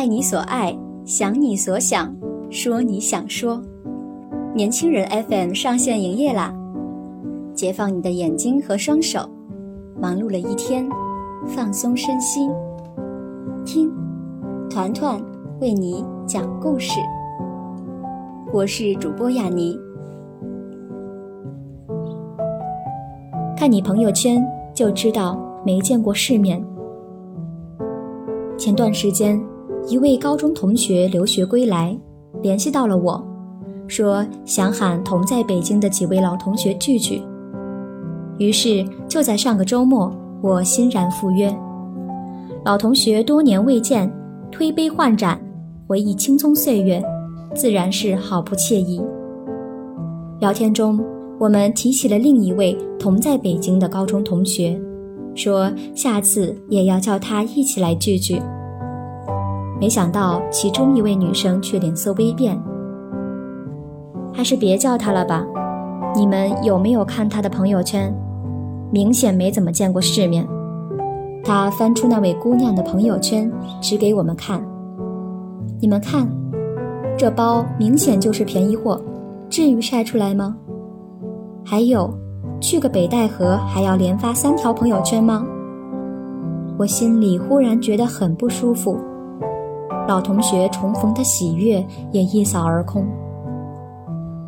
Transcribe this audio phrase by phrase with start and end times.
[0.00, 0.74] 爱你所爱，
[1.04, 2.16] 想你所想，
[2.48, 3.62] 说你想说。
[4.54, 6.54] 年轻人 FM 上线营业啦！
[7.52, 9.28] 解放你的眼睛和双手，
[10.00, 10.88] 忙碌了一天，
[11.46, 12.50] 放松身心。
[13.66, 13.92] 听，
[14.70, 15.22] 团团
[15.60, 16.98] 为你讲故事。
[18.54, 19.78] 我是主播雅妮。
[23.54, 24.42] 看你朋友圈
[24.72, 26.64] 就知道没见过世面。
[28.56, 29.38] 前段时间，
[29.88, 31.96] 一位高中同学留学归来，
[32.42, 33.22] 联系到了我，
[33.88, 37.22] 说想喊同在北京的几位老同学聚聚。
[38.38, 40.12] 于是就在上个周末，
[40.42, 41.54] 我欣然赴约。
[42.64, 44.10] 老同学多年未见，
[44.52, 45.40] 推杯换盏，
[45.86, 47.02] 回忆青葱岁月，
[47.54, 49.00] 自然是好不惬意。
[50.40, 51.04] 聊天中，
[51.38, 54.80] 我们提起了另一位同在北京的高中同学。
[55.34, 58.40] 说下次也要叫他一起来聚聚。
[59.80, 62.60] 没想到其中一位女生却脸色微变，
[64.32, 65.44] 还是别叫他了吧。
[66.14, 68.14] 你们有没有看他的朋友圈？
[68.92, 70.46] 明显没怎么见过世面。
[71.42, 73.50] 他翻出那位姑娘的朋友圈，
[73.80, 74.62] 指给我们看。
[75.80, 76.28] 你们看，
[77.16, 79.00] 这包明显就是便宜货，
[79.48, 80.56] 至于晒出来吗？
[81.64, 82.12] 还有。
[82.60, 85.46] 去个北戴河还要连发三条朋友圈吗？
[86.76, 89.00] 我心里忽然觉得很不舒服，
[90.10, 93.06] 老同学重逢的喜悦也一扫而空。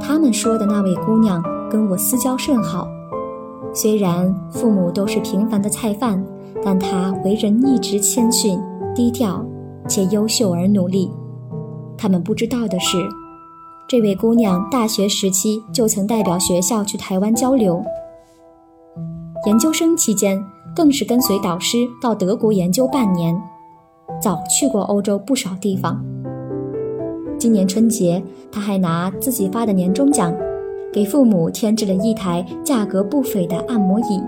[0.00, 2.88] 他们说的那位姑娘跟我私交甚好，
[3.72, 6.20] 虽然父母都是平凡的菜贩，
[6.64, 8.58] 但她为人一直谦逊
[8.96, 9.46] 低调，
[9.86, 11.08] 且优秀而努力。
[11.96, 12.98] 他们不知道的是。
[13.86, 17.80] 这位姑娘大学时期就曾代表学校去台湾交流，
[19.46, 20.42] 研究生期间
[20.74, 23.40] 更是跟随导师到德国研究半年，
[24.20, 26.04] 早去过欧洲不少地方。
[27.38, 30.34] 今年春节，他还拿自己发的年终奖，
[30.92, 34.22] 给父母添置了一台价格不菲的按摩椅。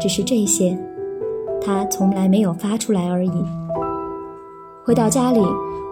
[0.00, 0.76] 只是这些，
[1.60, 3.44] 他从来没有发出来而已。
[4.84, 5.40] 回到家里，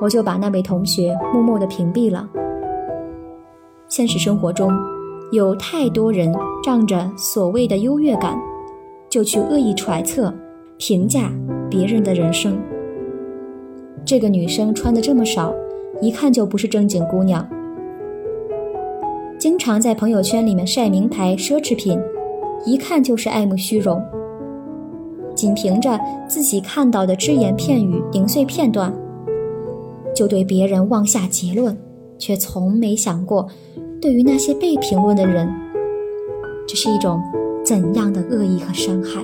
[0.00, 2.28] 我就把那位同学默默地屏蔽了。
[3.88, 4.72] 现实生活中，
[5.32, 8.36] 有太多人仗着所谓的优越感，
[9.08, 10.32] 就去恶意揣测、
[10.78, 11.30] 评价
[11.70, 12.58] 别人的人生。
[14.06, 15.52] 这个女生穿的这么少，
[16.00, 17.44] 一看就不是正经姑娘。
[19.36, 22.00] 经常在朋友圈里面晒名牌奢侈品，
[22.64, 24.00] 一看就是爱慕虚荣。
[25.34, 28.94] 仅凭着自己看到的只言片语、零碎片段，
[30.14, 31.76] 就对别人妄下结论。
[32.18, 33.46] 却从没想过，
[34.00, 35.52] 对于那些被评论的人，
[36.66, 37.20] 这是一种
[37.62, 39.20] 怎样的恶意和伤害？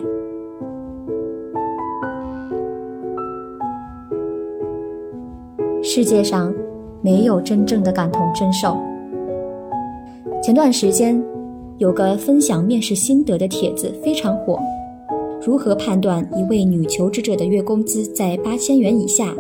[5.95, 6.51] 世界上
[7.03, 8.79] 没有真正的感同身受。
[10.43, 11.23] 前段时间，
[11.77, 14.59] 有个分享面试心得的帖子非常火，
[15.45, 19.35] 如何判断一位女求职者的月工资在八千元以下？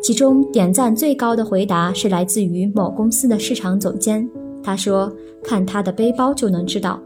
[0.00, 4.30] 其中点赞最高的回答是来自于某公司的市场总监，
[4.62, 5.12] 他说
[5.42, 7.00] ：“看他的背包就能知道。”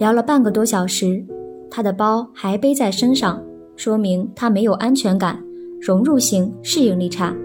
[0.00, 1.22] 聊了半个多小时，
[1.70, 3.42] 他的包还背在身上，
[3.76, 5.38] 说明他没有安全感，
[5.82, 7.36] 融入性、适应力差。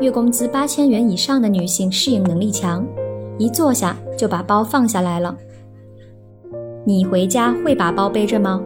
[0.00, 2.86] 月工资八千元以上的女性适应能力强，
[3.36, 5.36] 一坐下就把包放下来了。
[6.84, 8.62] 你回家会把包背着吗？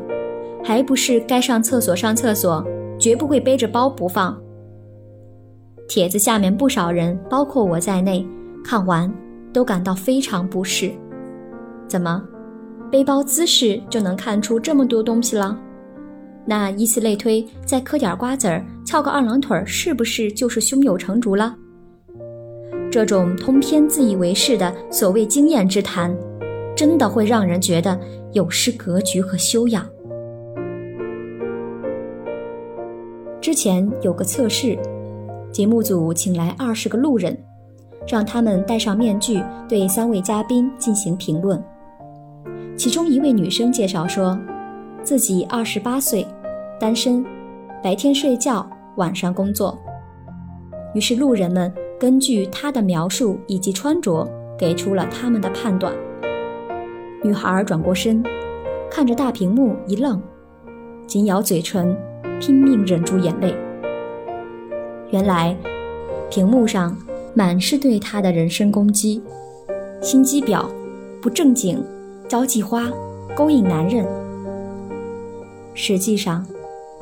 [0.62, 2.62] 还不是该上厕所上厕所，
[2.98, 4.38] 绝不会背着包不放。
[5.88, 8.26] 帖子下面不少人，包括我在内，
[8.62, 9.12] 看完
[9.54, 10.92] 都感到非常不适。
[11.88, 12.22] 怎么，
[12.90, 15.58] 背包姿势就能看出这么多东西了？
[16.44, 21.56] 那以此类推，再嗑点瓜子儿，翘个二郎腿儿，是不是就是胸有成竹了？
[22.90, 26.14] 这种通篇自以为是的所谓经验之谈，
[26.76, 27.98] 真的会让人觉得
[28.32, 29.88] 有失格局和修养。
[33.40, 34.78] 之前有个测试。
[35.50, 37.34] 节目组请来二十个路人，
[38.06, 41.58] 让他们戴上面具，对三位嘉宾进行评论。
[42.76, 44.38] 其中一位女生介绍说，
[45.02, 46.26] 自己二十八岁，
[46.78, 47.24] 单身，
[47.82, 49.78] 白天睡觉，晚上工作。
[50.94, 54.28] 于是路人们根据她的描述以及穿着，
[54.58, 55.92] 给出了他们的判断。
[57.22, 58.22] 女孩转过身，
[58.90, 60.20] 看着大屏幕一愣，
[61.06, 61.96] 紧咬嘴唇，
[62.40, 63.54] 拼命忍住眼泪。
[65.10, 65.56] 原来，
[66.30, 66.96] 屏幕上
[67.34, 69.22] 满是对她的人身攻击，
[70.00, 70.66] 心机婊，
[71.20, 71.82] 不正经，
[72.28, 72.90] 交际花，
[73.36, 74.06] 勾引男人。
[75.74, 76.44] 实际上，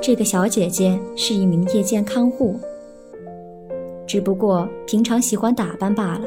[0.03, 2.59] 这个小姐姐是一名夜间看护，
[4.07, 6.23] 只不过平常喜欢打扮罢了。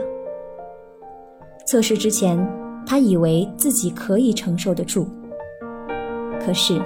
[1.65, 2.37] 测试之前，
[2.85, 5.07] 她以为自己可以承受得住。
[6.39, 6.79] 可是，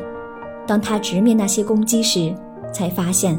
[0.65, 2.33] 当她直面那些攻击时，
[2.71, 3.37] 才发现，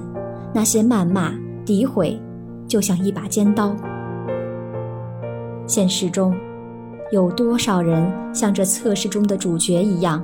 [0.52, 1.32] 那些谩骂、
[1.64, 2.20] 诋毁，
[2.66, 3.74] 就像一把尖刀。
[5.66, 6.36] 现实中，
[7.10, 10.22] 有多少人像这测试中的主角一样，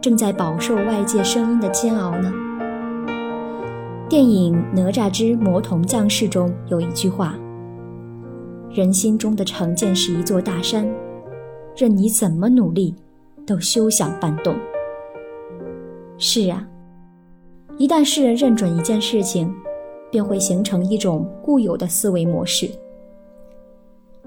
[0.00, 2.32] 正在饱受外界声音的煎熬呢？
[4.08, 7.38] 电影《哪吒之魔童降世》中有一句话
[8.72, 10.88] ：“人心中的成见是一座大山，
[11.76, 12.94] 任你怎么努力，
[13.46, 14.56] 都休想搬动。”
[16.16, 16.66] 是啊，
[17.76, 19.54] 一旦世人认准一件事情，
[20.10, 22.66] 便会形成一种固有的思维模式，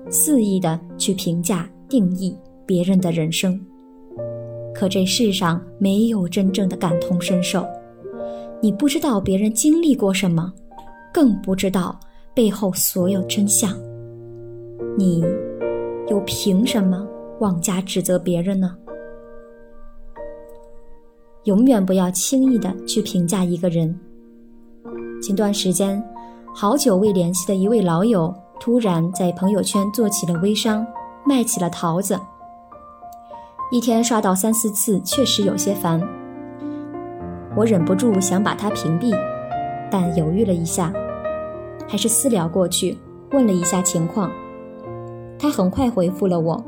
[0.10, 2.38] 肆意的去评价、定义
[2.68, 3.60] 别人的人生。
[4.76, 7.66] 可这世上没有真正的感同身受，
[8.62, 10.54] 你不知道别人经历过什么，
[11.12, 12.00] 更不知道
[12.36, 13.76] 背后所有真相。
[14.96, 15.24] 你
[16.08, 17.08] 又凭什么
[17.40, 18.78] 妄加指责别人呢？
[21.46, 24.00] 永远不要轻易的去评价一个人。
[25.24, 26.02] 前段时间，
[26.54, 30.86] 好久未联系的一位老友突然在朋友圈做起了微商，
[31.26, 32.20] 卖起了桃子。
[33.72, 36.00] 一天刷到三四次，确实有些烦。
[37.56, 39.14] 我忍不住想把他屏蔽，
[39.90, 40.92] 但犹豫了一下，
[41.88, 42.98] 还是私聊过去
[43.32, 44.32] 问了一下情况。
[45.38, 46.64] 他很快回复了我：“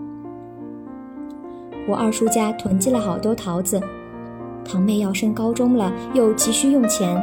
[1.88, 3.82] 我二叔家囤积了好多桃子。”
[4.66, 7.16] 堂妹要升高中了，又急需用钱，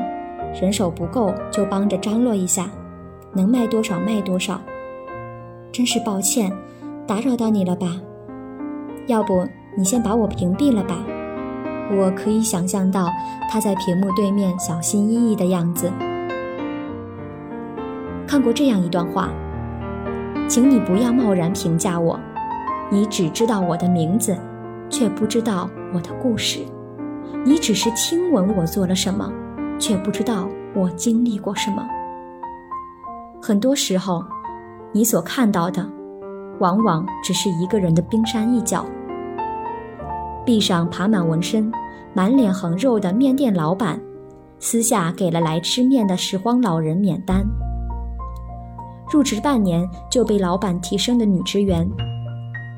[0.61, 2.71] 人手不够，就帮着张罗一下，
[3.33, 4.61] 能卖多少卖多少。
[5.73, 6.53] 真是抱歉，
[7.07, 7.97] 打扰到你了吧？
[9.07, 9.47] 要不
[9.77, 11.05] 你先把我屏蔽了吧？
[11.91, 13.09] 我可以想象到
[13.51, 15.91] 他在屏幕对面小心翼翼的样子。
[18.27, 19.29] 看过这样一段话，
[20.49, 22.19] 请你不要贸然评价我，
[22.91, 24.39] 你只知道我的名字，
[24.89, 26.61] 却不知道我的故事。
[27.45, 29.33] 你只是听闻我做了什么，
[29.79, 31.85] 却不知道我经历过什么。
[33.43, 34.25] 很多时候，
[34.93, 35.85] 你所看到的，
[36.61, 38.85] 往往只是一个人的冰山一角。
[40.45, 41.71] 壁上爬满纹身、
[42.15, 44.01] 满脸横肉的面店老板，
[44.59, 47.45] 私下给了来吃面的拾荒老人免单。
[49.13, 51.89] 入职半年就被老板提升的女职员，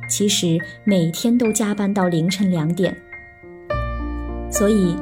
[0.09, 2.97] 其实每天都加班到凌晨两点。
[4.50, 4.97] 所以，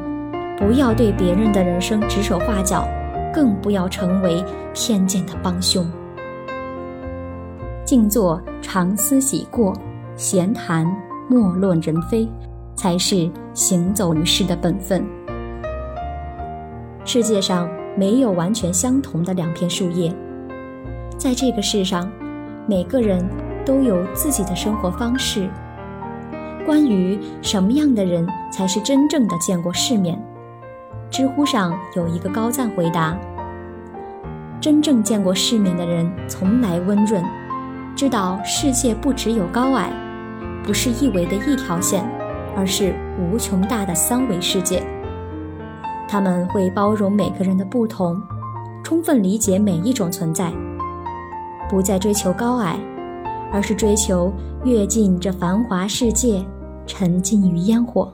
[0.59, 2.87] 不要对别人的人生指手画脚，
[3.33, 5.89] 更不要成为偏见的帮凶。
[7.85, 9.73] 静坐常思己过，
[10.17, 10.87] 闲谈
[11.29, 12.29] 莫论人非，
[12.81, 15.05] 才是行走于世的本分。
[17.05, 20.11] 世界上没有完全相同的两片树叶，
[21.19, 22.11] 在这个世上，
[22.67, 23.23] 每个人
[23.67, 25.47] 都有自己的生活方式。
[26.65, 30.19] 关于什么样的人才是真正的见过世面？
[31.11, 33.15] 知乎上有一个高赞回答：
[34.59, 37.23] 真正见过世面的人，从来温润，
[37.94, 39.93] 知道世界不只有高矮，
[40.65, 42.03] 不是一维的一条线，
[42.56, 44.82] 而是无穷大的三维世界。
[46.08, 48.20] 他们会包容每个人的不同，
[48.82, 50.53] 充分理解每一种存在，
[51.69, 52.79] 不再追求高矮。
[53.53, 54.32] 而是追求
[54.63, 56.41] 跃进这繁华世界，
[56.86, 58.08] 沉浸于烟火。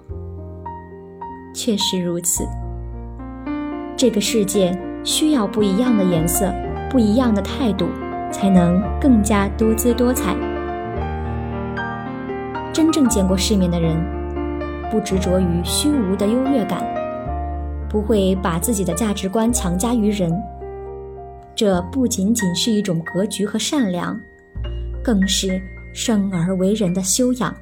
[1.54, 2.42] 确实如此，
[3.99, 6.50] 这个世界需要不一样的颜色，
[6.88, 7.87] 不一样的态度，
[8.32, 10.34] 才能更加多姿多彩。
[12.72, 13.94] 真正见过世面的人，
[14.90, 16.83] 不执着于虚无的优越感，
[17.88, 20.33] 不会把自己的价值观强加于人。
[21.55, 24.19] 这不仅仅是一种格局和善良。
[25.07, 25.62] 更是
[25.95, 27.55] 生而为人的修养。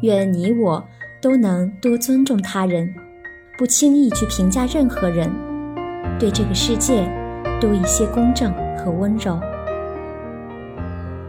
[0.00, 0.82] 愿你我
[1.20, 2.90] 都能多尊重他人，
[3.58, 5.30] 不轻易去评价任何人，
[6.18, 7.06] 对这个世界
[7.60, 9.38] 多一些公正和温柔。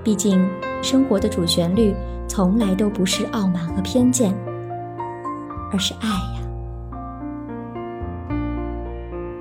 [0.05, 0.41] 毕竟，
[0.83, 1.95] 生活的主旋律
[2.27, 4.35] 从来都不是傲慢和偏见，
[5.71, 6.41] 而是爱呀。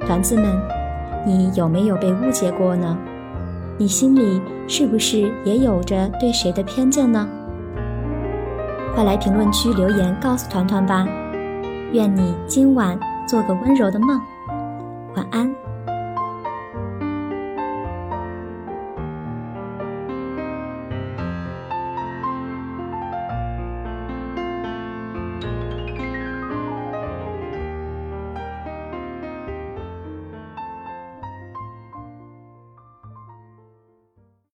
[0.07, 0.57] 团子们，
[1.27, 2.97] 你有没有被误解过呢？
[3.77, 7.29] 你心里是不是也有着对谁的偏见呢？
[8.95, 11.07] 快来评论区留言告诉团团吧！
[11.93, 14.21] 愿你今晚做个温柔的梦，
[15.17, 15.53] 晚安。